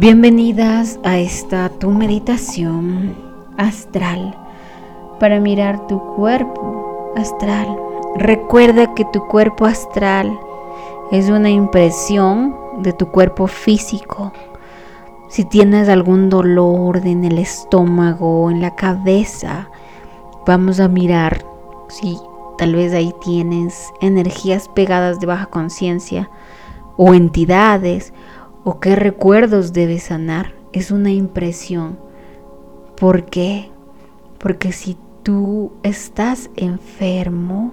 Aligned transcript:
Bienvenidas 0.00 1.00
a 1.02 1.18
esta 1.18 1.68
tu 1.70 1.90
meditación 1.90 3.16
astral 3.56 4.38
para 5.18 5.40
mirar 5.40 5.88
tu 5.88 5.98
cuerpo 6.14 7.12
astral. 7.16 7.66
Recuerda 8.14 8.94
que 8.94 9.04
tu 9.06 9.26
cuerpo 9.26 9.66
astral 9.66 10.38
es 11.10 11.28
una 11.30 11.50
impresión 11.50 12.54
de 12.78 12.92
tu 12.92 13.08
cuerpo 13.08 13.48
físico. 13.48 14.32
Si 15.28 15.44
tienes 15.44 15.88
algún 15.88 16.30
dolor 16.30 17.04
en 17.04 17.24
el 17.24 17.36
estómago, 17.36 18.52
en 18.52 18.60
la 18.60 18.76
cabeza, 18.76 19.68
vamos 20.46 20.78
a 20.78 20.86
mirar 20.86 21.44
si 21.88 22.16
tal 22.56 22.76
vez 22.76 22.92
ahí 22.92 23.12
tienes 23.20 23.92
energías 24.00 24.68
pegadas 24.68 25.18
de 25.18 25.26
baja 25.26 25.46
conciencia 25.46 26.30
o 26.96 27.14
entidades 27.14 28.12
o 28.68 28.80
qué 28.80 28.96
recuerdos 28.96 29.72
debes 29.72 30.02
sanar. 30.02 30.52
Es 30.74 30.90
una 30.90 31.10
impresión. 31.10 31.98
¿Por 32.98 33.24
qué? 33.24 33.70
Porque 34.36 34.72
si 34.72 34.98
tú 35.22 35.72
estás 35.82 36.50
enfermo, 36.54 37.72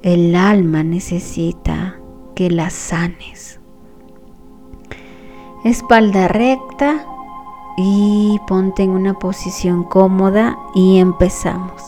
el 0.00 0.34
alma 0.36 0.82
necesita 0.82 1.98
que 2.34 2.48
la 2.48 2.70
sanes. 2.70 3.60
Espalda 5.66 6.26
recta 6.26 7.04
y 7.76 8.40
ponte 8.46 8.84
en 8.84 8.90
una 8.90 9.18
posición 9.18 9.84
cómoda 9.84 10.56
y 10.74 10.96
empezamos. 10.96 11.82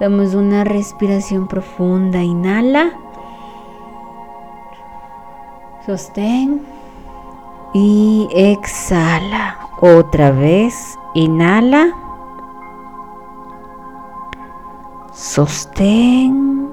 Damos 0.00 0.32
una 0.34 0.64
respiración 0.64 1.48
profunda, 1.48 2.22
inhala. 2.22 2.98
Sostén 5.86 6.60
y 7.72 8.28
exhala. 8.34 9.58
Otra 9.80 10.30
vez, 10.30 10.74
inhala. 11.14 11.94
Sostén 15.14 16.70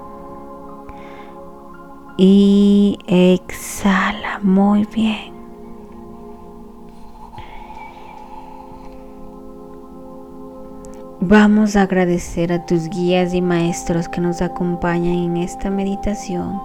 y 2.17 2.99
exhala. 3.07 4.39
Muy 4.41 4.85
bien. 4.85 5.37
Vamos 11.19 11.75
a 11.75 11.83
agradecer 11.83 12.51
a 12.53 12.65
tus 12.65 12.89
guías 12.89 13.33
y 13.33 13.41
maestros 13.41 14.07
que 14.09 14.21
nos 14.21 14.41
acompañan 14.41 15.15
en 15.15 15.37
esta 15.37 15.69
meditación, 15.69 16.61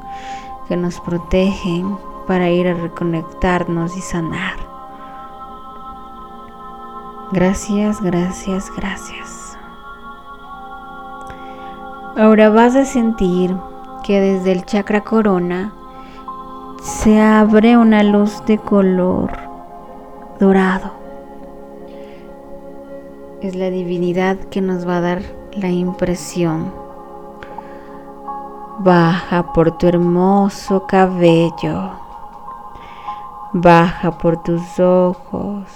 que 0.69 0.77
nos 0.77 1.01
protegen 1.01 1.97
para 2.27 2.51
ir 2.51 2.69
a 2.69 2.75
reconectarnos 2.75 3.97
y 3.97 4.01
sanar. 4.01 4.57
Gracias, 7.33 8.03
gracias, 8.03 8.71
gracias. 8.77 9.59
Ahora 12.17 12.51
vas 12.51 12.77
a 12.77 12.85
sentir 12.85 13.57
que 14.05 14.21
desde 14.21 14.53
el 14.53 14.67
chakra 14.67 15.01
corona 15.01 15.73
se 16.83 17.21
abre 17.21 17.77
una 17.79 18.03
luz 18.03 18.45
de 18.45 18.59
color 18.59 19.31
dorado. 20.39 20.91
Es 23.41 23.57
la 23.57 23.71
divinidad 23.71 24.37
que 24.51 24.61
nos 24.61 24.87
va 24.87 24.99
a 24.99 25.01
dar 25.01 25.23
la 25.53 25.71
impresión. 25.71 26.71
Baja 28.81 29.53
por 29.55 29.79
tu 29.79 29.87
hermoso 29.87 30.87
cabello. 30.87 32.02
Baja 33.53 34.19
por 34.19 34.43
tus 34.43 34.81
ojos. 34.81 35.69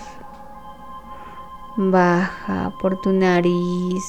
Baja 1.77 2.73
por 2.81 3.01
tu 3.01 3.13
nariz, 3.13 4.05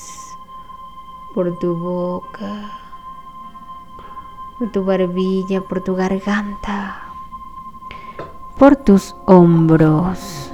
por 1.33 1.57
tu 1.59 1.75
boca 1.75 2.87
por 4.57 4.71
tu 4.71 4.83
barbilla, 4.83 5.61
por 5.61 5.81
tu 5.81 5.95
garganta, 5.95 7.01
por 8.57 8.75
tus 8.75 9.15
hombros. 9.25 10.51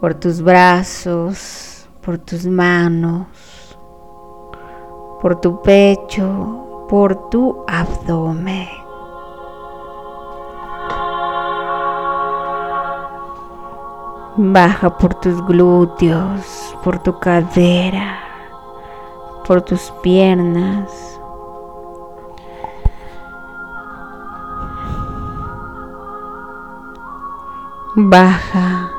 por 0.00 0.14
tus 0.14 0.42
brazos, 0.42 1.86
por 2.00 2.18
tus 2.18 2.44
manos, 2.44 3.28
por 5.22 5.36
tu 5.36 5.62
pecho, 5.62 6.86
por 6.88 7.14
tu 7.30 7.64
abdomen. 7.68 8.68
Baja 14.36 14.98
por 14.98 15.14
tus 15.14 15.40
glúteos, 15.46 16.76
por 16.82 16.98
tu 16.98 17.16
cadera, 17.20 18.18
por 19.46 19.62
tus 19.62 19.92
piernas. 20.02 20.90
Baja 27.94 28.91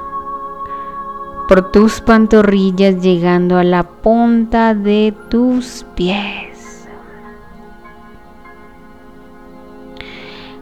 por 1.48 1.72
tus 1.72 2.02
pantorrillas 2.02 3.02
llegando 3.02 3.58
a 3.58 3.64
la 3.64 3.84
punta 3.84 4.74
de 4.74 5.14
tus 5.30 5.86
pies. 5.96 6.88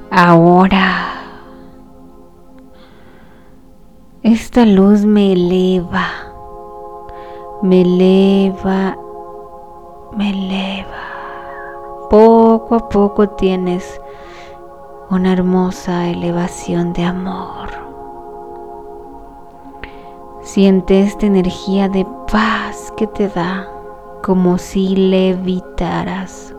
Ahora 0.10 1.12
Esta 4.24 4.68
luz 4.68 5.04
me 5.04 5.34
eleva, 5.34 6.06
me 7.64 7.82
eleva, 7.82 8.96
me 10.16 10.30
eleva. 10.30 12.08
Poco 12.08 12.76
a 12.76 12.88
poco 12.88 13.30
tienes 13.30 14.00
una 15.10 15.34
hermosa 15.34 16.08
elevación 16.08 16.94
de 16.94 17.04
amor. 17.04 17.81
Siente 20.54 21.00
esta 21.00 21.28
energía 21.28 21.88
de 21.88 22.06
paz 22.30 22.92
que 22.98 23.08
te 23.08 23.30
da 23.30 23.70
como 24.22 24.58
si 24.58 24.98
levitaras. 24.98 26.54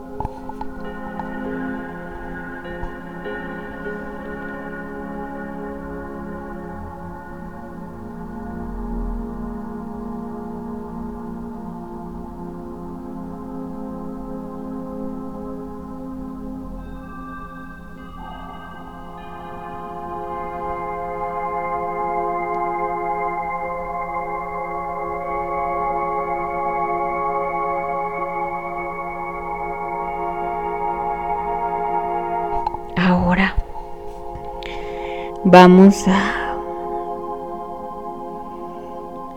Vamos 35.45 36.07
a, 36.07 36.57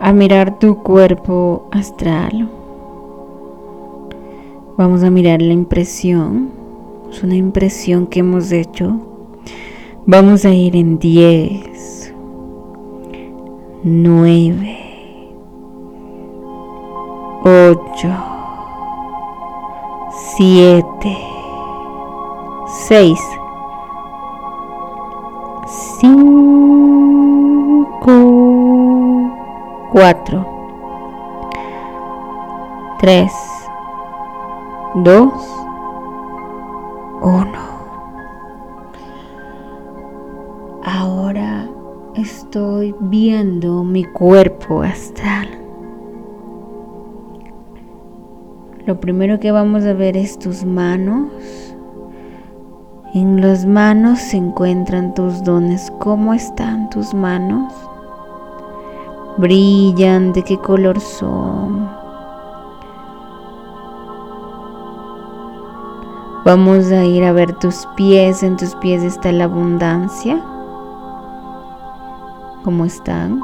a 0.00 0.12
mirar 0.12 0.58
tu 0.58 0.82
cuerpo 0.82 1.66
astral. 1.70 2.48
Vamos 4.76 5.02
a 5.02 5.10
mirar 5.10 5.40
la 5.42 5.52
impresión. 5.52 6.50
Es 7.10 7.22
una 7.22 7.36
impresión 7.36 8.06
que 8.06 8.20
hemos 8.20 8.52
hecho. 8.52 9.00
Vamos 10.04 10.44
a 10.44 10.54
ir 10.54 10.76
en 10.76 10.98
10, 10.98 12.14
9, 13.82 14.78
8, 17.42 18.08
7, 20.36 21.18
6, 22.88 23.18
4, 29.96 30.46
3, 32.98 33.32
2, 34.94 35.32
1. 37.22 37.52
Ahora 40.84 41.66
estoy 42.14 42.94
viendo 43.00 43.84
mi 43.84 44.04
cuerpo 44.04 44.82
astral. 44.82 45.48
Lo 48.84 49.00
primero 49.00 49.40
que 49.40 49.50
vamos 49.50 49.86
a 49.86 49.94
ver 49.94 50.18
es 50.18 50.38
tus 50.38 50.66
manos. 50.66 51.32
En 53.14 53.40
las 53.40 53.64
manos 53.64 54.18
se 54.18 54.36
encuentran 54.36 55.14
tus 55.14 55.42
dones. 55.42 55.90
¿Cómo 56.00 56.34
están 56.34 56.90
tus 56.90 57.14
manos? 57.14 57.72
¿Brillan? 59.38 60.32
¿De 60.32 60.42
qué 60.42 60.58
color 60.58 60.98
son? 61.00 61.88
Vamos 66.44 66.90
a 66.92 67.04
ir 67.04 67.24
a 67.24 67.32
ver 67.32 67.52
tus 67.58 67.86
pies. 67.96 68.42
En 68.42 68.56
tus 68.56 68.74
pies 68.76 69.02
está 69.02 69.32
la 69.32 69.44
abundancia. 69.44 70.40
¿Cómo 72.64 72.84
están? 72.84 73.42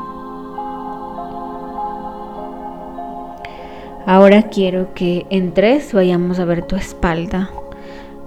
Ahora 4.06 4.42
quiero 4.42 4.94
que 4.94 5.26
en 5.30 5.52
tres 5.52 5.92
vayamos 5.92 6.38
a 6.38 6.44
ver 6.44 6.66
tu 6.66 6.76
espalda. 6.76 7.50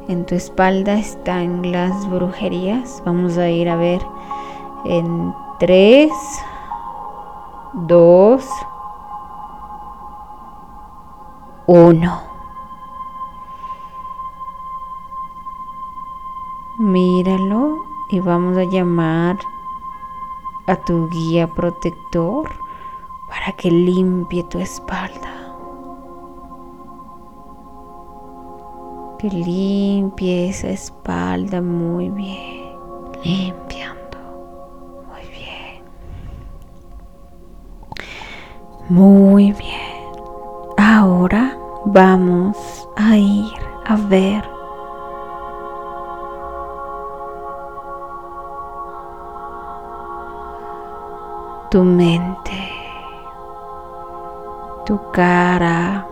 En 0.08 0.26
tu 0.26 0.36
espalda 0.36 0.94
están 0.94 1.72
las 1.72 2.10
brujerías. 2.10 3.02
Vamos 3.06 3.38
a 3.38 3.50
ir 3.50 3.70
a 3.70 3.76
ver 3.76 4.02
en 4.86 5.34
tres, 5.60 6.12
dos, 7.76 8.48
uno. 11.68 12.22
Míralo 16.78 17.78
y 18.10 18.20
vamos 18.20 18.58
a 18.58 18.64
llamar 18.64 19.38
a 20.68 20.76
tu 20.76 21.10
guía 21.10 21.48
protector 21.48 22.50
para 23.30 23.52
que 23.54 23.72
limpie 23.72 24.44
tu 24.44 24.60
espalda. 24.60 25.36
que 29.18 29.30
limpie 29.30 30.50
esa 30.50 30.70
espalda 30.70 31.62
muy 31.62 32.10
bien, 32.10 32.76
limpiando 33.24 34.05
muy 38.90 39.52
bien. 39.54 39.96
Ahora 40.78 41.58
vamos 41.86 42.58
a 42.96 43.18
ir 43.18 43.54
a 43.86 43.96
ver 43.96 44.44
tu 51.70 51.84
mente, 51.84 52.72
tu 54.86 55.00
cara, 55.12 56.08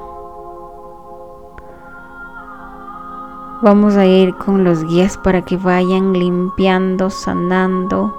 Vamos 3.64 3.96
a 3.96 4.06
ir 4.06 4.36
con 4.36 4.66
los 4.66 4.84
guías 4.84 5.18
para 5.18 5.42
que 5.42 5.56
vayan 5.56 6.12
limpiando, 6.12 7.10
sanando, 7.10 8.14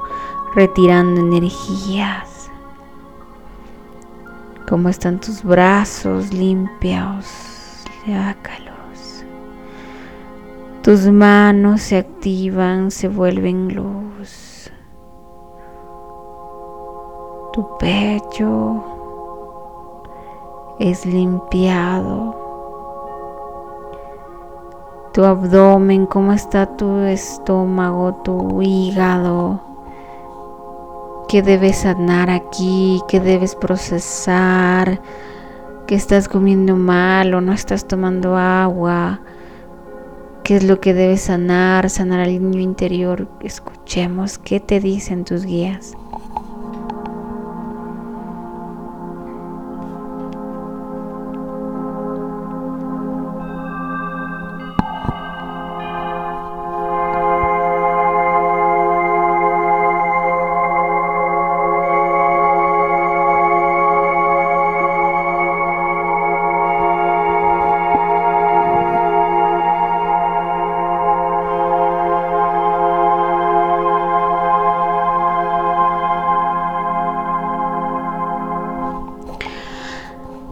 retirando 0.55 1.21
energías. 1.21 2.34
¿Cómo 4.69 4.89
están 4.89 5.21
tus 5.21 5.43
brazos 5.43 6.33
limpios? 6.33 7.27
Sácalos. 8.07 9.25
Tus 10.83 11.07
manos 11.07 11.83
se 11.83 11.99
activan, 11.99 12.91
se 12.91 13.09
vuelven 13.09 13.75
luz. 13.75 14.71
Tu 17.53 17.79
pecho 17.79 18.85
es 20.79 21.07
limpiado 21.07 22.45
tu 25.15 25.25
abdomen, 25.25 26.07
cómo 26.07 26.33
está 26.33 26.67
tu 26.77 26.99
estómago, 27.03 28.15
tu 28.25 28.61
hígado, 28.61 29.61
qué 31.35 31.43
debes 31.43 31.79
sanar 31.79 32.31
aquí, 32.31 33.03
qué 33.09 33.19
debes 33.19 33.57
procesar, 33.57 35.03
qué 35.85 35.97
estás 35.97 36.29
comiendo 36.29 36.77
mal 36.77 37.35
o 37.35 37.41
no 37.41 37.53
estás 37.53 37.89
tomando 37.89 38.37
agua, 38.37 39.21
qué 40.45 40.55
es 40.55 40.63
lo 40.63 40.79
que 40.79 40.95
debes 40.95 41.23
sanar, 41.23 41.91
sanar 41.91 42.21
al 42.21 42.41
niño 42.41 42.61
interior. 42.61 43.27
Escuchemos 43.41 44.39
qué 44.39 44.61
te 44.61 44.79
dicen 44.79 45.25
tus 45.25 45.45
guías. 45.45 45.97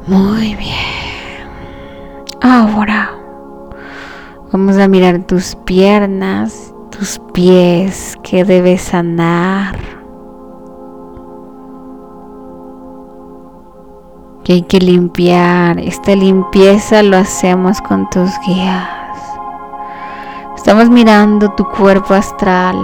Muy 0.07 0.57
bien. 0.57 1.47
Ahora 2.41 3.13
vamos 4.53 4.77
a 4.77 4.89
mirar 4.89 5.21
tus 5.21 5.55
piernas, 5.65 6.75
tus 6.91 7.21
pies 7.33 8.19
que 8.25 8.45
debes 8.45 8.83
sanar. 8.83 9.79
Que 14.43 14.55
hay 14.55 14.63
que 14.63 14.79
limpiar. 14.79 15.79
Esta 15.79 16.17
limpieza 16.17 17.05
lo 17.05 17.17
hacemos 17.19 17.81
con 17.81 18.11
tus 18.11 18.31
guías. 18.45 18.89
Estamos 20.57 20.91
mirando 20.91 21.49
tu 21.53 21.65
cuerpo 21.65 22.15
astral, 22.15 22.77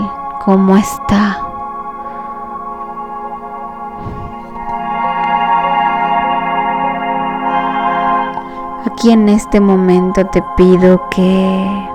cómo 0.44 0.76
está. 0.76 1.47
Aquí 8.98 9.12
en 9.12 9.28
este 9.28 9.60
momento 9.60 10.26
te 10.26 10.42
pido 10.56 11.08
que 11.10 11.88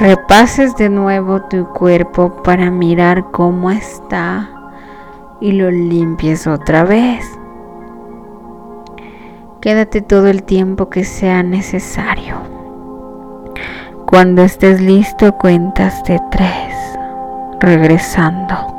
repases 0.00 0.74
de 0.74 0.88
nuevo 0.88 1.42
tu 1.42 1.68
cuerpo 1.68 2.42
para 2.42 2.68
mirar 2.68 3.30
cómo 3.30 3.70
está 3.70 4.50
y 5.40 5.52
lo 5.52 5.70
limpies 5.70 6.48
otra 6.48 6.82
vez. 6.82 7.24
Quédate 9.60 10.00
todo 10.00 10.26
el 10.26 10.42
tiempo 10.42 10.90
que 10.90 11.04
sea 11.04 11.44
necesario. 11.44 12.34
Cuando 14.04 14.42
estés 14.42 14.80
listo 14.80 15.32
cuentas 15.38 16.02
de 16.02 16.20
tres, 16.32 16.74
regresando. 17.60 18.73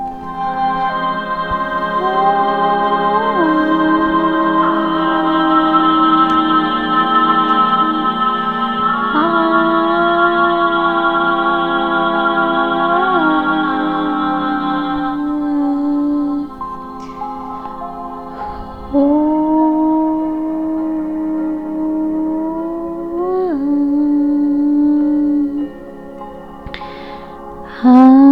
啊 27.84 28.25